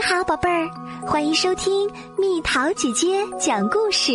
[0.00, 0.66] 你好，宝贝儿，
[1.06, 4.12] 欢迎收听蜜桃姐姐讲故事。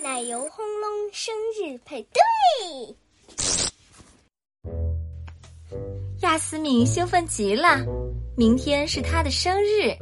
[0.00, 2.96] 奶油轰隆生日派对，
[6.20, 7.84] 亚斯敏兴奋极了，
[8.36, 9.92] 明天是她的生日，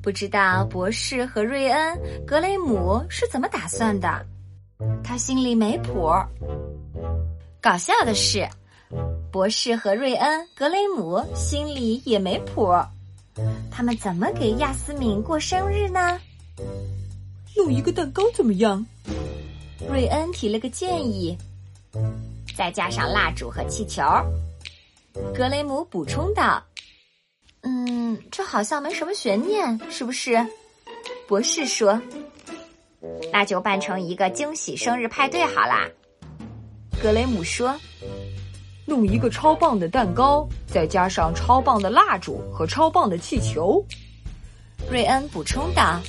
[0.00, 4.24] 不知道博士和瑞恩、格雷姆是怎么打算的，
[5.02, 6.08] 她心里没谱。
[7.60, 8.48] 搞笑的是。
[9.32, 12.72] 博士和瑞恩、格雷姆心里也没谱，
[13.70, 16.18] 他们怎么给亚斯敏过生日呢？
[17.56, 18.84] 弄一个蛋糕怎么样？
[19.90, 21.36] 瑞恩提了个建议，
[22.56, 24.02] 再加上蜡烛和气球。
[25.34, 26.62] 格雷姆补充道
[27.62, 30.44] ：“嗯，这好像没什么悬念，是不是？”
[31.28, 32.00] 博士说
[33.32, 35.88] ：“那就办成一个惊喜生日派对好啦。”
[37.02, 37.74] 格雷姆说。
[38.88, 43.84] 弄一个超棒的蛋糕，再加上超棒的蜡烛和超棒的气球。
[44.88, 46.00] 瑞恩补充道：“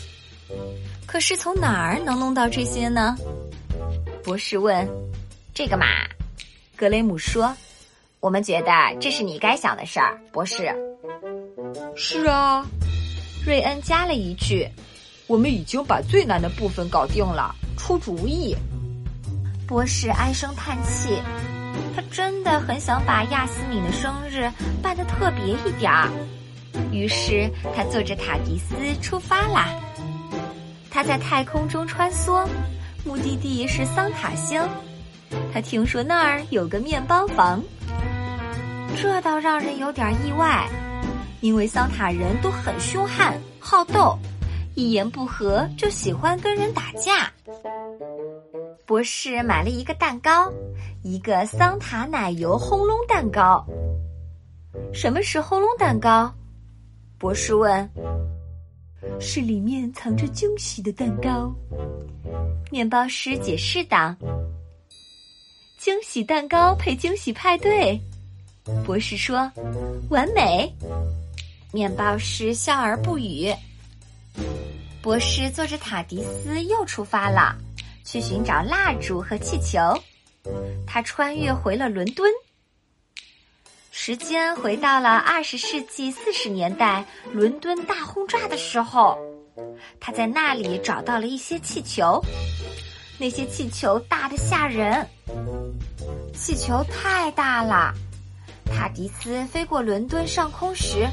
[1.07, 3.17] 可是从哪儿能弄到这些呢？”
[4.23, 4.87] 博士问。
[5.55, 5.85] “这个嘛。”
[6.77, 7.51] 格雷姆说
[8.21, 10.71] ，“我们觉得这是你该想的事儿，博士。
[11.97, 12.63] ”“是啊。”
[13.43, 14.69] 瑞恩加了一句
[15.25, 18.55] ，“我们已经把最难的部分搞定了，出主意。”
[19.67, 21.17] 博士唉声叹气。
[21.95, 24.49] 他真的很想把亚斯敏的生日
[24.81, 26.09] 办得特别一点儿，
[26.91, 29.69] 于是他坐着塔迪斯出发啦。
[30.89, 32.47] 他在太空中穿梭，
[33.05, 34.61] 目的地是桑塔星。
[35.53, 37.61] 他听说那儿有个面包房，
[38.95, 40.67] 这倒让人有点意外，
[41.41, 44.17] 因为桑塔人都很凶悍好斗，
[44.77, 47.33] 一言不合就喜欢跟人打架。
[48.85, 50.53] 博士买了一个蛋糕，
[51.01, 53.65] 一个桑塔奶油轰隆蛋糕。
[54.93, 56.31] 什么是轰隆蛋糕？
[57.17, 57.89] 博士问。
[59.19, 61.51] 是里面藏着惊喜的蛋糕。
[62.69, 64.15] 面包师解释道。
[65.79, 67.99] 惊喜蛋糕配惊喜派对，
[68.85, 69.51] 博士说，
[70.11, 70.71] 完美。
[71.73, 73.51] 面包师笑而不语。
[75.01, 77.55] 博士坐着塔迪斯又出发了。
[78.03, 80.01] 去寻找蜡烛和气球，
[80.87, 82.31] 他穿越回了伦敦。
[83.91, 87.03] 时间回到了二十世纪四十年代，
[87.33, 89.17] 伦敦大轰炸的时候，
[89.99, 92.23] 他在那里找到了一些气球。
[93.19, 95.05] 那些气球大的吓人，
[96.33, 97.93] 气球太大了。
[98.67, 101.05] 塔迪斯飞过伦敦上空时，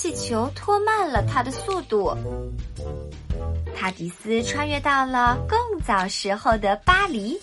[0.00, 2.16] 气球拖慢了他的速度。
[3.74, 7.36] 塔迪斯穿越到了更早时候的巴黎，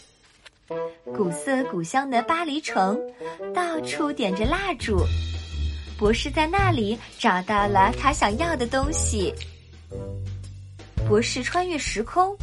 [1.14, 2.98] 古色古香的巴黎城，
[3.54, 5.04] 到处点着蜡烛。
[6.00, 9.34] 博士在那里找到了他想要的东西。
[11.10, 12.34] 博士穿越时空，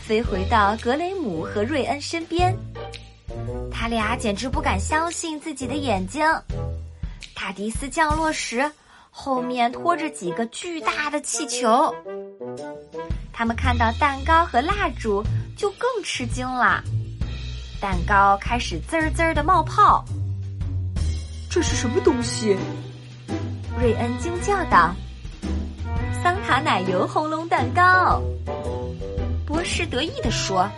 [0.00, 2.56] 飞回到格雷姆和瑞恩身边，
[3.70, 6.24] 他俩简直不敢相信自己的眼睛。
[7.34, 8.70] 塔迪斯降落时，
[9.10, 11.94] 后面拖着几个巨大的气球。
[13.32, 15.22] 他们看到蛋糕和蜡烛，
[15.56, 16.82] 就更吃惊了。
[17.80, 20.04] 蛋糕开始滋儿滋儿的冒泡。
[21.50, 22.56] 这是什么东西？
[23.78, 24.94] 瑞恩惊叫道
[26.22, 28.20] ：“桑塔奶油红龙蛋糕！”
[29.46, 30.68] 博士得意地说：“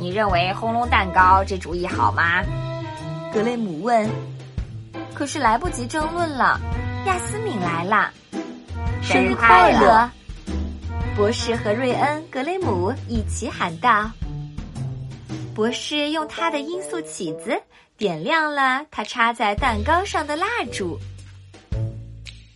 [0.00, 2.42] 你认为红龙蛋糕这主意好吗？”
[3.32, 4.08] 格雷姆问。
[5.14, 6.60] 可是来不及争论了，
[7.08, 8.12] 亚斯敏来了，
[9.02, 10.10] 生日快乐！
[11.16, 14.10] 博士和瑞恩、格雷姆一起喊道
[15.56, 17.58] ：“博士用他的音速起子
[17.96, 20.98] 点亮了他插在蛋糕上的蜡烛，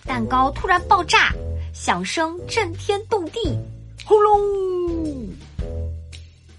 [0.05, 1.33] 蛋糕突然爆炸，
[1.73, 3.59] 响声震天动地，
[4.05, 5.31] 轰隆！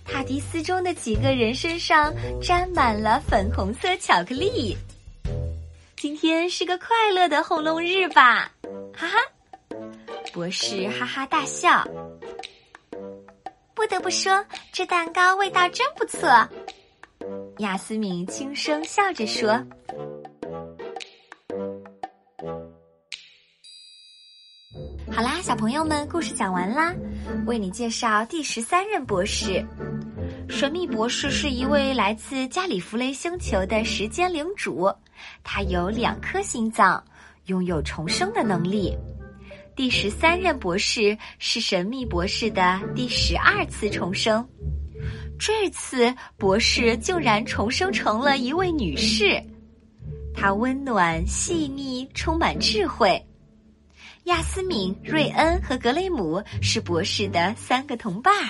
[0.03, 2.11] 塔迪斯中的几个人身上
[2.41, 4.75] 沾满了粉红色巧克力。
[6.23, 8.49] 天是个快乐的轰隆日吧？
[8.95, 9.17] 哈哈！”
[10.31, 11.85] 博士哈哈大笑。
[13.73, 14.41] 不得不说，
[14.71, 16.29] 这蛋糕味道真不错。
[17.57, 19.49] 亚斯敏轻声笑着说
[25.11, 26.95] ：“好啦，小朋友们，故事讲完啦。
[27.45, 29.61] 为你介绍第十三任博士。
[30.47, 34.89] 神秘博士是一位来自加里弗雷星球的时间领主，
[35.43, 37.03] 他有两颗心脏，
[37.45, 38.95] 拥有重生的能力。”
[39.75, 44.47] 第十三任博士是神秘博士的第十二次重生，
[45.39, 49.41] 这次博士竟然重生成了一位女士。
[50.31, 53.19] 她温暖、细腻，充满智慧。
[54.25, 58.49] 亚斯敏、瑞恩和格雷姆是博士的三个同伴儿。